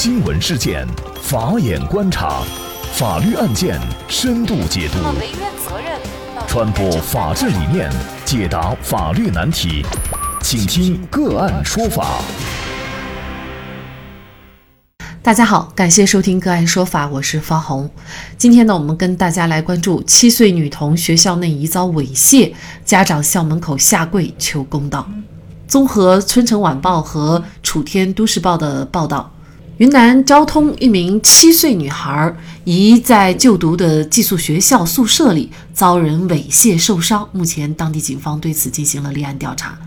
[0.00, 0.86] 新闻事件，
[1.20, 2.40] 法眼观察，
[2.92, 4.98] 法律案件深度解读，
[6.46, 7.90] 传播法治理念，
[8.24, 9.84] 解答法律难题，
[10.40, 12.20] 请听个案说法。
[15.20, 17.90] 大家好，感谢收听个案说法，我是方红。
[18.36, 22.54] 今天呢，我们跟大家来关注七岁女童学校内疑遭猥亵，
[22.84, 25.08] 家长校门口下跪求公道。
[25.66, 29.30] 综合《春城晚报》和《楚天都市报》的报道，
[29.78, 32.34] 云南昭通一名七岁女孩
[32.64, 37.28] 疑在就读的寄宿学校宿舍里遭人猥亵受伤。
[37.30, 39.78] 目前，当地警方对此进行了立案调查。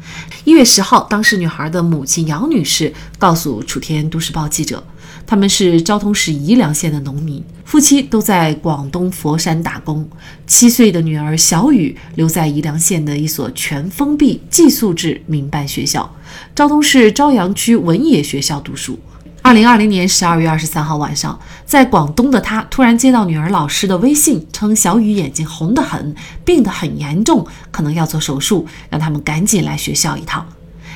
[0.45, 4.81] 一月十号，当事女孩的母亲杨女士告诉《楚天都市报》记者。
[5.27, 10.09] 他们是昭通市宜良县的农民，夫妻都在广东佛山打工。
[10.48, 16.15] 七岁的女儿小雨留在宜良县的一所全封闭寄宿制民办学校——
[16.55, 18.98] 昭通市昭阳区文野学校读书。
[19.43, 30.45] 二零二零年十二月二十三号晚上，在广东的他突然接到女儿老师的微信，称小雨眼睛红得很，病得很严重，可能要做手术，让他们赶紧来学校一趟。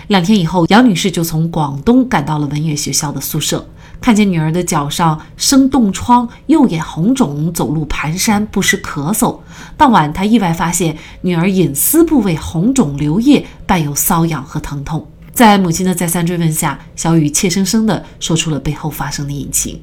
[0.08, 3.68] 两天以后，杨女士就从广东赶到了文野学校的宿舍。
[4.00, 9.40] 看见女儿的脚上生冻疮，右眼红肿，走路蹒跚，不时咳嗽。
[9.76, 15.08] 当晚，她意外发现女儿隐私部位红肿流液，伴有瘙痒和疼痛。
[15.36, 19.82] 在母亲的再三追问下，小雨怯生生地说出了背后发生的隐情。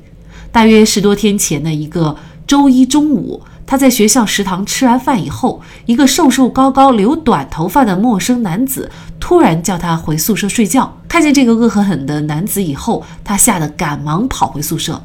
[0.50, 3.42] 大约十多天前的一个周一中午。
[3.64, 11.00] 他在学校食堂吃完饭以后，一个瘦瘦高高、留短头发的陌生男子突然叫他回宿舍睡觉。
[11.08, 15.00] 看见这个恶狠狠的男子以后，他吓得赶忙跑回宿舍。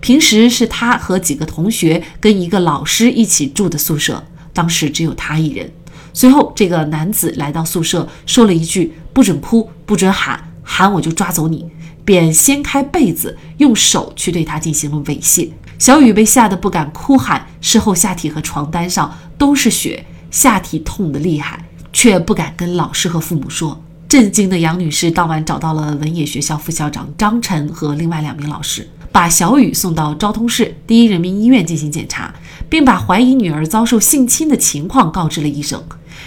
[0.00, 5.68] 平时是他和几个同学跟一个老师一起住的宿舍，当时只有他一人。
[6.14, 11.66] 随后，这个男子来到宿舍，说了一句：“不准哭，不准喊，喊我就抓走你。”
[12.06, 15.48] 便掀开被子，用手去对他进行了猥亵。
[15.78, 23.82] 小雨被吓得不敢哭喊，事后下体和床单上都是血，下体痛得厉害，却不敢跟老师和父母说。
[24.06, 32.32] 震惊的杨女士当晚找到了文野学校副校长张晨和另外两名老师，把小雨送到昭通市第一人民医院进行检查，
[32.68, 35.82] 并把怀疑女儿遭受性侵的情况告知了医生。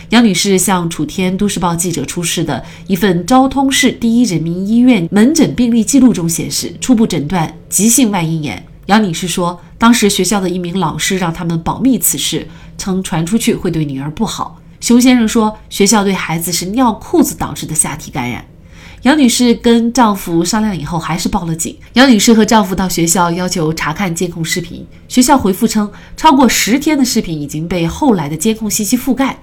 [0.10, 8.66] 杨女士向楚天都市报记者出示的一份昭通市第一人民医院门诊病历记录中显示，初步诊断急性外阴炎。
[8.86, 12.48] 杨女士说，当时学校的一名老师让他们保密此事，
[12.78, 14.62] 称传出去会对女儿不好。
[14.80, 18.46] 熊先生说，学校对孩子是尿裤子导致的下体感染。
[19.02, 21.76] 杨女士跟丈夫商量以后，还是报了警。
[21.94, 29.38] 杨女士和丈夫到学校要求查看监控视频，学校回复称，超过十天的视频已经被后来的监控信息覆盖。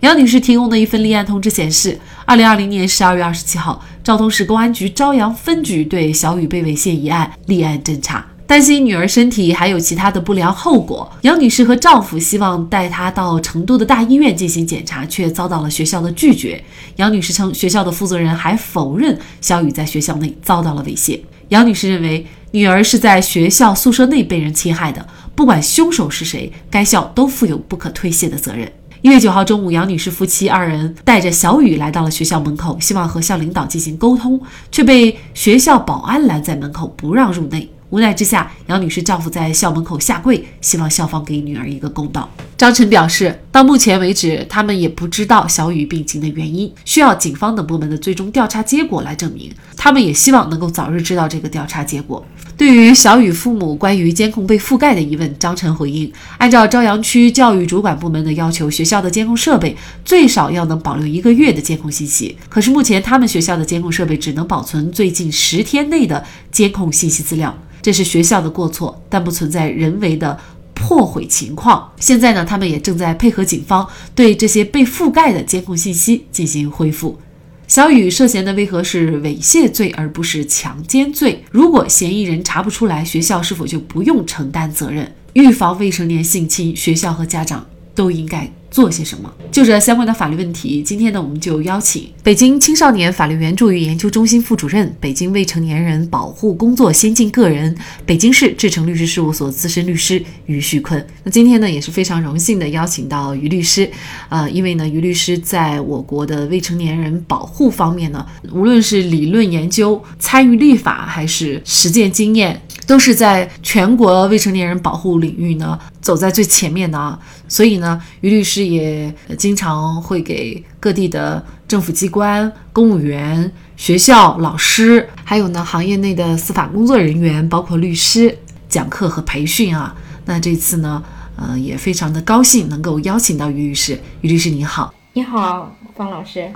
[0.00, 8.24] 杨女士提供的一份立案通知显示，二零二零年十二月二十七号，昭通市公安局朝阳分局对小雨被猥亵一案立案侦查。
[8.46, 16.64] 担心女儿身体还有其他的不良后果，杨女士和丈夫希望带她到成都的大医院进行检查，却遭到了学校的拒绝。
[16.96, 21.20] 杨女士称，学校的负责人还否认小雨在学校内遭到了猥亵。
[21.48, 28.72] 杨女士认为，女儿是在学校宿舍内被人侵害的，不管凶手是谁，该校都负有不可推卸的责任。
[29.00, 34.40] 一月九号中午，杨女士夫妻二人带着小雨来到了学校门口，希望和校领导进行沟通，
[34.72, 37.70] 却被学校保安拦在门口，不让入内。
[37.90, 42.28] 无奈之下，杨女士丈夫在校门口下跪，希望校方给女儿一个公道。
[42.56, 49.50] 张晨表示，到目前为止，他们也不知道小雨病情的原因，需要警方等部门的最终调查结果来证明。
[49.76, 52.22] 他们也希望能够早日知道这个调查结果。
[52.58, 62.36] 对于小雨父母关于监控被覆盖的疑问，张晨回应：按照朝阳区教育主管部门的要求，学校的监控设备最少要能保留一个月的监控信息。
[62.48, 70.36] 可是目前他们学校的监控设备只能保存最近十天内的监控信息资料，这是学校的过错，但不存在人为的。
[70.80, 71.90] 破毁情况。
[71.98, 77.18] 现在呢，他们也正在配合警方对这些被覆盖的监控信息进行恢复。
[77.68, 81.44] 小雨涉嫌的为何是猥亵罪而不是强奸罪？
[81.50, 85.14] 如果嫌疑人查不出来，学校是否就不用承担责任？
[85.34, 88.50] 预防未成年性侵，学校和家长都应该。
[88.70, 89.32] 做些什么？
[89.50, 97.74] 就这相关的法律问题，今天呢，我们就邀请北京青少年法律援助与研究中心副主任、北京未成年人保护工作先进个人、
[98.04, 101.04] 北京市志诚律师事务所资深律师于旭坤。
[101.24, 103.90] 那今天呢，也是非常荣幸的邀请到于律师，
[104.28, 112.60] 呃，因为呢，于律师在我国的未成年人保护方面呢，无论是理论研究、参与立法，还是实践经验。
[112.88, 117.20] 都是在全国未成年人保护领域呢走在最前面的啊。
[117.46, 128.36] 所以呢，于律师也经常会给各地的政府机关、公务员、学校、老师，还有呢行业内的司法工作人员，包括律师
[128.70, 129.94] 讲课和培训啊。
[130.24, 131.04] 那这次呢，
[131.36, 134.00] 呃，也非常的高兴能够邀请到于律师。
[134.22, 136.50] 于律师您好，你好，方老师。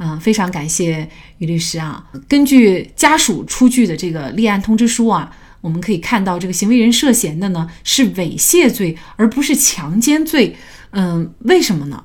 [0.00, 1.08] 嗯，非常感谢
[1.38, 2.04] 于律师啊。
[2.28, 5.28] 根据家属出具的这个立案通知书啊，
[5.60, 10.54] 我们可以看到，这个行为人涉嫌的呢是猥亵罪，而不是强奸罪。
[10.90, 12.04] 嗯，为什么呢？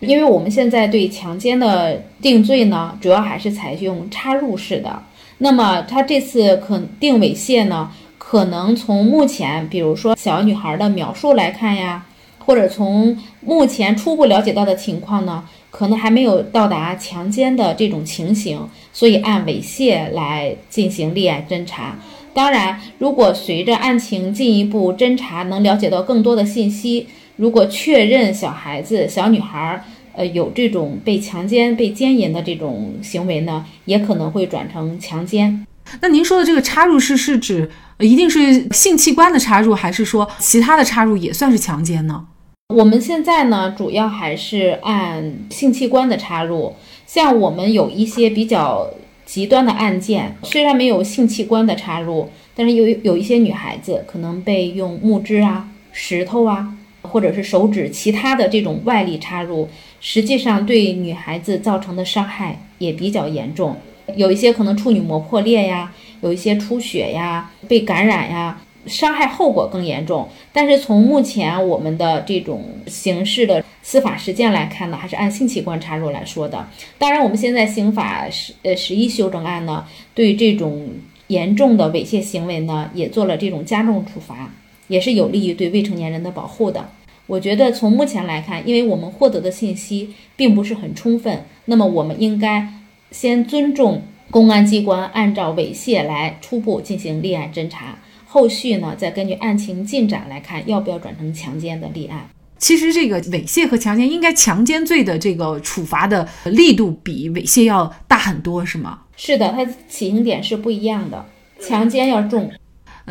[0.00, 5.02] 因为我们现在对强奸的定罪呢，主要还是采用插入式的。
[5.38, 12.06] 那么他这次可定猥亵呢，可能从目前，比如说小女孩的描述来看呀，
[12.38, 15.44] 或者从目前初步了解到的情况呢。
[15.68, 21.94] 可能还没有到达强奸的这种情形，所以按猥亵来进行立案侦查。
[22.36, 27.06] 当然，如果随着案情进一步侦查，能了解到更多的信息，
[27.36, 35.64] 如果确认小孩子、小女孩儿呃有这种被强奸、被奸淫的这种行为呢，也可能会转成强奸。
[36.02, 42.26] 那您说的这个插入式是指一定是性器官的插入，还是说其他的插入也算是强奸呢？
[42.74, 46.74] 我们现在呢，主要还是按性器官的插入。
[47.06, 48.86] 像我们有一些比较
[49.26, 59.68] 极端的案件，虽然没有性器官的插入，但是有有一些女孩子可能被用木枝啊、石头啊，或者是手指其他的这种外力插入，
[60.00, 63.76] 实际上对女孩子造成的伤害也比较严重。
[64.14, 68.60] 有一些可能处女膜破裂呀，有一些出血呀、被感染呀。
[68.86, 76.66] 伤害后果更严重，但是从目前我们的这种刑事的司法实践来看呢，还是按性器官插入来说的。
[76.98, 79.84] 当然，我们现在刑法十呃十一修正案呢，
[80.14, 80.88] 对这种
[81.28, 84.50] 严重的猥亵行为呢，也做了这种加重处罚，
[84.88, 86.88] 也是有利于对未成年人的保护的。
[87.26, 92.72] 我觉得从目前来看，因为我们获得的信息并不是很充分，那么我们应该
[93.10, 97.98] 先尊重公安机关按照猥亵来初步进行立案侦查。
[98.36, 102.28] 后续呢，再根据案情进展来看，要不要转成强奸的立案？
[102.58, 108.98] 其实这个猥亵和强奸，应该强奸罪的这个处罚的力度比猥亵要大很多，是吗？
[109.16, 111.24] 是的，它起刑点是不一样的，
[111.58, 112.52] 强奸要重。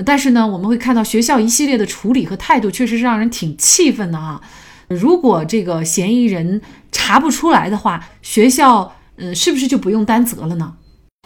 [0.06, 4.40] 但是呢，我们会看到学校一系列的处理和态度，确实是让人挺气愤的啊。
[4.88, 6.62] 如果这个嫌疑人
[6.92, 10.76] 查不出来的话，学校嗯，是不是就不用担责了呢？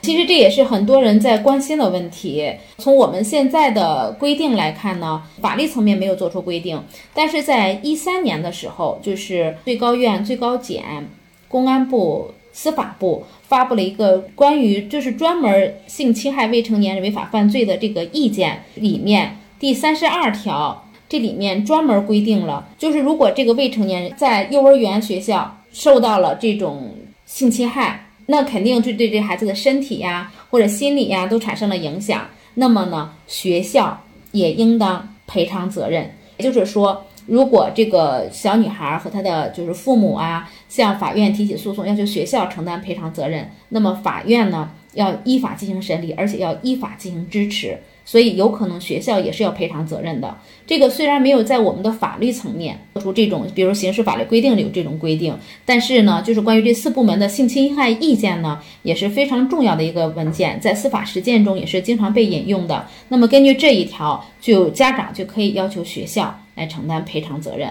[0.01, 2.51] 其实这也是很多人在关心的问题。
[2.77, 6.81] 从我们现在的规定来看呢，法律层面没有做出规定，
[7.13, 11.07] 但是在一三年的时候，就是最高院、最高检、
[11.47, 26.95] 公安部、司法部发布了一个关于就是专门性侵害未成年人违法犯罪的这个意见，里面第三十二条，这里面专门规定了，就是如果这个未成年人在幼儿园学校受到了这种
[27.25, 28.05] 性侵害。
[28.31, 32.27] 那肯定就对这孩子的身体呀，或者心理呀，都产生了影响。
[32.53, 36.11] 那么呢，学校也应当赔偿责任。
[36.37, 47.79] 也就是说，如果这个小女孩和她的就是父母啊，向法院提起诉讼，要求学校承担赔偿责任，那么法院呢，要依法进行审理，而且要依法进行支持。
[48.09, 50.35] 所以有可能学校也是要赔偿责任的。
[50.65, 62.87] 这个虽然没有在我们的法律层面做出这种，比如刑事法律规定里有这种规定，但是呢，就是关于这四部门的性侵害意见呢，也是非常重要的一个文件，在司法实践中也是经常被引用的。
[63.09, 67.69] 那么根据这一条，就家长就可以要求学校来承担赔偿责任。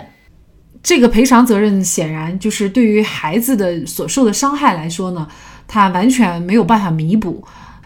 [0.85, 5.27] 这个赔偿责任显然就是对于孩子的所受的伤害来说呢，
[5.67, 7.43] 他完全没有办法弥补。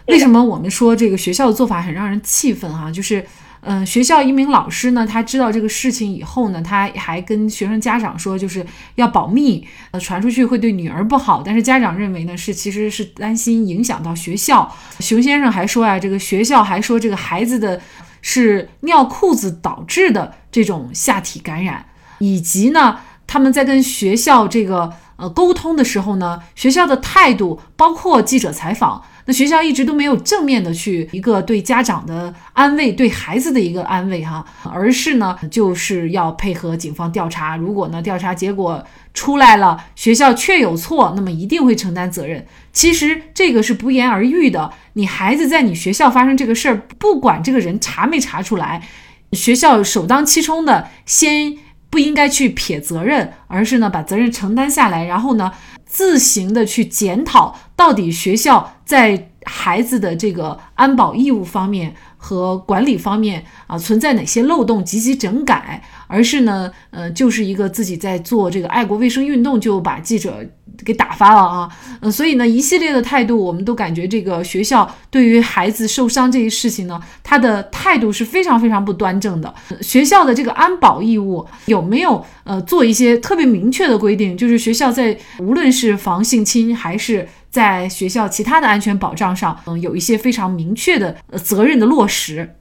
[0.07, 2.91] 为什么我们说这个学校的做法很让人气愤哈？
[2.91, 3.25] 就是，
[3.61, 11.41] 嗯，学校一名老师呢，他知道这个事情以后呢，他还跟学生家长说，就是要保密，呃，传出去会对女儿不好。
[11.43, 14.69] 但是家长认为呢，是其实是担心影响到学校。
[14.99, 17.81] 熊先生还说啊，这个学校还说这个孩子的
[18.21, 21.85] 是尿裤子导致的这种下体感染，
[22.19, 29.01] 以及呢，他们在跟学校这个呃沟通的时候呢，学校的态度，包括记者采访。
[29.25, 37.55] 那学校一直都没有正面的去一个对家长的安慰，对孩子的一个安慰哈，而是呢就是要配合警方调查。
[37.55, 42.45] 如果呢调查结果出来了，学校确有错，那么一定会承担责任。
[42.73, 44.71] 其实这个是不言而喻的。
[44.93, 48.85] 你孩子在你学校发生这个事儿，不管这个人查没查出来，
[49.31, 51.55] 学校首当其冲的先
[51.89, 55.51] 不应该去撇责任，而是呢把责任承担下来，然后呢。
[55.93, 65.83] 自行的去检讨，到底学校在孩子的这个安保义务方面和管理方面啊存在哪些漏洞，积极整改，
[66.13, 70.45] 而是呢，呃，就是一个自己在做这个爱国卫生运动，就把记者
[70.85, 71.67] 给打发了啊，
[72.01, 79.51] 呃，所以呢，一系列的态度，我们都感觉这个学校对于孩子受伤这一事情呢，他的态度是非常非常不端正的。
[79.81, 84.37] 学校的这个安保义务有没有呃做一些特别明确的规定？
[84.37, 92.55] 就是学校在无论是防性侵还是在学校其他的安全保障上，嗯，有一些非常明确的呃责任的落实。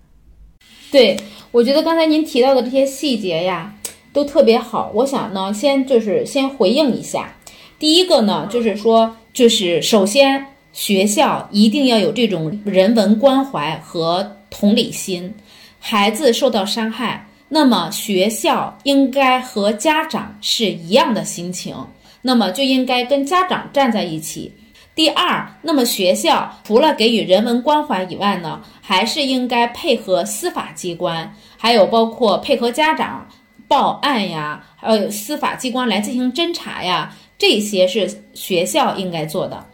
[0.91, 1.17] 对，
[1.53, 3.75] 我觉得刚才您提到的这些细节呀，
[4.11, 4.91] 都特别好。
[4.95, 7.31] 我想呢，先就是先回应一下。
[7.79, 10.43] 第一个呢，就是说，就是首先
[10.73, 15.33] 学校一定要有这种人文关怀和同理心。
[15.79, 21.77] 孩子受到伤害，那么学校应该和家长是一样的心情，
[22.23, 24.51] 那么就应该跟家长站在一起。
[24.95, 33.27] 第二，那么学校除了给予人文关怀以外呢，还是应该配合司法机关，还有包括配合家长
[33.67, 39.65] 报案呀，还有司法机关来进行侦查呀，这些是学校应该做的。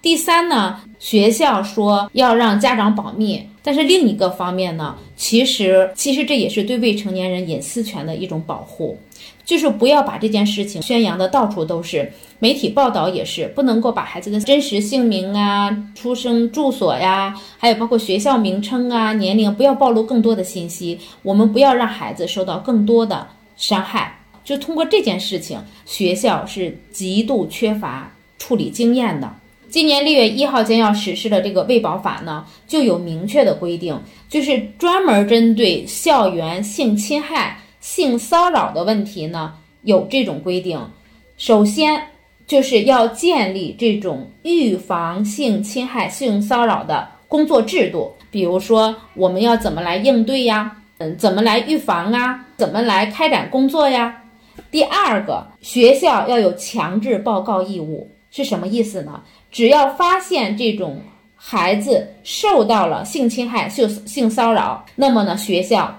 [0.00, 8.96] 第三呢，学校说要让家长保密，但是另一个方面呢，其实其实这也是对未成年人隐私权的一种保护。
[9.42, 20.98] 就是不要把这件事情宣扬的到处都是，媒体报道也是不能够把孩子的真实姓名啊、出生住所呀，还有包括学校名称啊、年龄，不要暴露更多的信息。
[21.22, 24.18] 我们不要让孩子受到更多的伤害。
[24.42, 29.30] 就通过这件事情，学校是极度缺乏处理经验的。
[29.74, 37.58] 今年六月一号将要实施的这个《卫保法》呢，就有明确的规定，就是专门针对校园性侵害。
[37.80, 39.52] 性骚扰的问题呢，
[39.82, 40.80] 有这种规定。
[41.38, 42.00] 首先，
[42.46, 48.12] 就是要建立这种预防性侵害、性骚扰的工作制度。
[48.30, 50.70] 比如说，我们要怎么来应对呀？
[50.98, 52.46] 嗯，怎么来预防啊？
[52.56, 54.22] 怎么来开展工作呀？
[54.70, 59.20] 第二个，学校要有强制报告义务，是什么意思呢？
[59.54, 61.00] 只要发现这种
[61.36, 65.96] 孩子受到了性侵害、性性骚扰，那么呢，学校。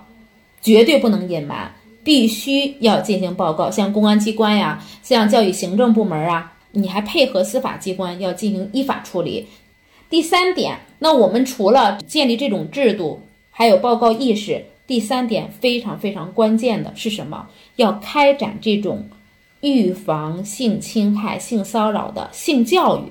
[0.62, 1.71] 绝对不能隐瞒，
[2.03, 9.47] 必须要进行报告，像公安机关呀，像教育行政部门啊，你还配合司法机关要进行依法处理。
[10.09, 13.21] 第三点，那我们除了建立这种制度，
[13.51, 14.65] 还有报告意识。
[14.88, 17.47] 第三点非常非常关键的是什么？
[17.75, 19.07] 要开展这种
[19.62, 23.03] 预防性侵害、性骚扰的性教育，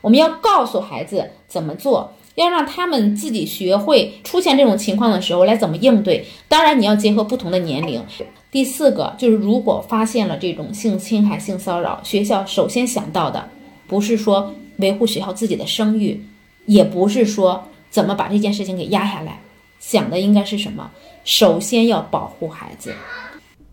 [0.00, 2.12] 我们要告诉孩子怎么做。
[2.36, 6.24] 要让他们自己学会出现这种情况的时候来怎么应对。
[6.48, 8.02] 当然，你要结合不同的年龄。
[8.50, 13.46] 第四个就是，如果发现了这种性侵害、性骚扰，学校首先想到的
[13.86, 16.24] 不是说维护学校自己的声誉，
[16.64, 19.40] 也不是说怎么把这件事情给压下来，
[19.78, 20.90] 想的应该是什么？
[21.24, 22.94] 首先要保护孩子。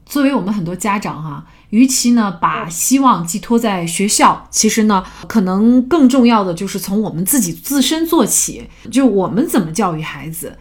[0.08, 1.46] 作为我们很多家长哈。
[1.70, 10.58] 与其呢把希望寄托在学校，其实呢，可能更重要的就是从我们自己自身做起，就我们怎么教育孩子。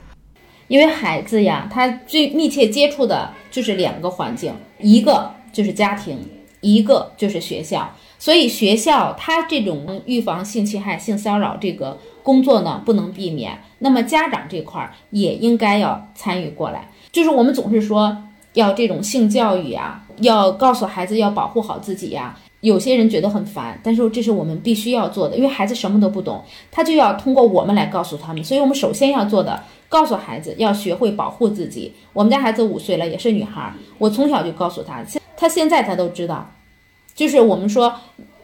[0.67, 6.19] 因为孩子呀，他最密切接触的就是两个环境，一个就是家庭，
[6.61, 7.95] 一个就是学校。
[8.19, 13.63] 所以学校他这种预防性侵害、性骚扰这个工作呢，不能避免。
[13.79, 16.91] 那么家长这块儿也应该要参与过来。
[17.13, 18.25] 就是我们总是说
[18.57, 20.03] 要这种性教育啊。
[20.19, 22.37] 要告诉孩子要保护好自己呀。
[22.63, 28.43] 有些人觉得很烦，但是这是我们必须要做的，因为孩子什么都不懂，他就要通过我们来告诉他们。
[28.43, 31.93] 所以我们首先要做的，告诉孩子要学会保护自己。
[32.15, 35.05] 我们家孩子五岁了，也是女孩，我从小就告诉他，
[35.37, 36.51] 他现在他都知道，
[37.15, 37.95] 就是我们说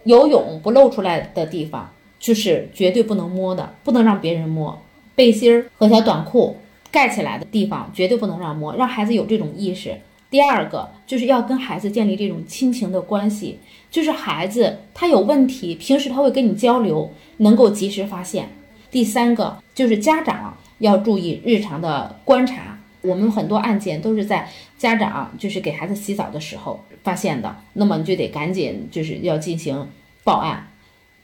[0.05, 1.91] 游泳不露出来的地方，
[2.21, 4.79] 就是绝对不能摸的，不能让别人摸。
[5.17, 6.57] 背心儿和小短裤
[6.93, 9.99] 盖起来的地方，绝对不能让摸，让孩子有这种意识。
[10.31, 13.59] 第二个就是要跟孩子建立这种亲情的关系，
[13.91, 18.49] 就是孩子他有问题，平时他会跟你交流，能够及时发现。
[18.91, 29.89] 第三个就是家长要注意日常的观察，我们很多案件都是在家长就是给孩子洗澡的时候发现的，那么你就得赶紧就是要进行
[30.25, 30.67] 报案。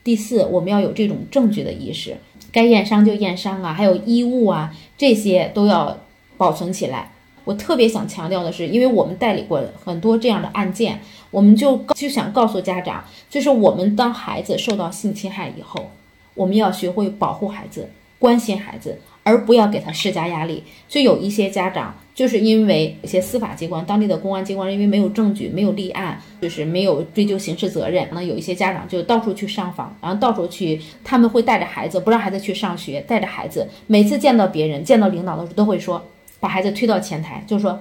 [0.09, 2.17] 第四，我们要有这种证据的意识，
[2.51, 5.95] 该验伤就验伤啊，还有衣物啊这些都要
[6.35, 7.11] 保存起来。
[7.45, 10.99] 我特别想强调的是，因为我们代理过很多这样的案件，
[11.29, 15.91] 我们就就想告诉家长，就是我们当孩子受到性侵害以后，
[16.33, 17.87] 我们要学会保护孩子、
[18.17, 20.63] 关心孩子，而不要给他施加压力。
[20.87, 36.03] 就有一些家长就是因为一些司法机关、当地的公安机关，因为没有证据、没有立案，就是没有追究刑事责任，那有一些家长就到处去上访，然后到处去，他们会带着孩子，不让孩子去上学，带着孩子，每次见到别人、见到领导的时候，都会说，
[36.39, 37.79] 把孩子推到前台，就说，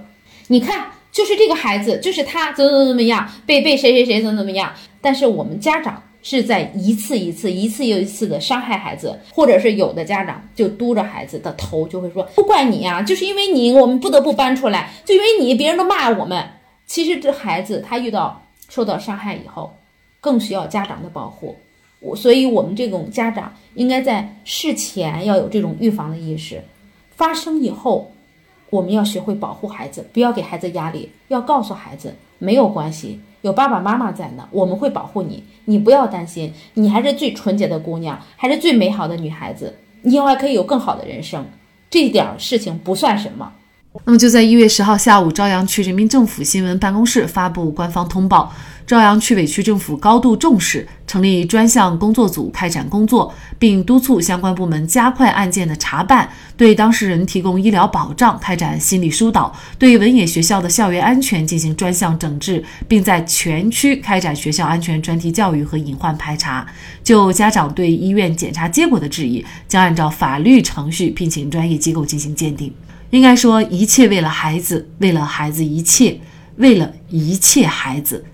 [0.49, 4.73] 你看，就是这个孩子，就是他怎么怎么怎么样，被被谁谁谁怎么怎么样。
[5.01, 6.03] 但是我们家长。
[6.31, 16.47] 是在一次一次、一次又一次的伤害孩子，或者是有的家长就督着孩子的头，就会说不怪你呀，就是因为你，我们不得不搬出来，就因为你，别人都骂我们。
[16.87, 19.75] 其实这孩子他遇到受到伤害以后，
[20.21, 21.57] 更需要家长的保护。
[22.01, 26.63] 我，所以我们这种家长应该在事前要有这种预防的意识，
[27.17, 28.13] 发生以后，
[28.71, 33.21] 我们要学会保护孩子，不要给孩子压力，要告诉孩子没有关系。
[33.43, 41.47] 有爸爸妈妈在呢，我们会保护你，你不要担心，你还是最纯洁的姑娘，还是最美好的女孩子，你以后还可以有更好的人生，
[41.89, 43.53] 这点事情不算什么。
[44.05, 48.53] 那么就在一月十号下午，朝阳区人民政府新闻办公室发布官方通报。
[48.89, 56.27] 朝阳区委区政府高度重视，成立专项工作组开展工作，并督促相关部门加快案件的查办，
[56.57, 66.67] 对当事人提供医疗保障，开展心理疏导，对文野学校的校园安全进行专项整治，并在全区开展学校安全专题教育和隐患排查。
[67.05, 72.73] 就家长对医院检查结果的质疑，将按照法律程序聘请专业机构进行鉴定。
[73.11, 76.19] 应该说，一切为了孩子，为了孩子一切，
[76.57, 78.25] 为了一切孩子。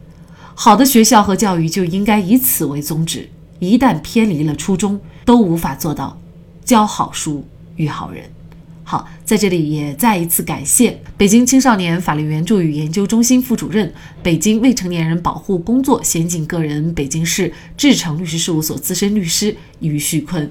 [0.54, 6.18] 好的学校和教育就应该以此为宗旨，一旦偏离了初衷，都无法做到
[6.64, 7.44] 教好书
[7.76, 8.24] 育好人。
[8.84, 13.92] 好，在这里也再一次感谢北京青少年法律援助与研究中心副主任、
[14.22, 20.50] 北京未成年人保护工作先进个人北京市志诚律师事务所资深律师于旭坤。